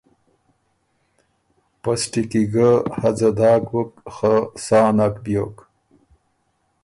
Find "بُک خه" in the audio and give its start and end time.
3.71-4.33